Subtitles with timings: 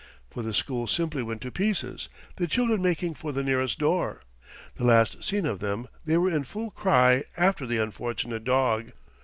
[0.31, 4.23] For the school simply went to pieces, the children making for the nearest door.
[4.77, 8.93] The last seen of them, they were in full cry after the unfortunate dog.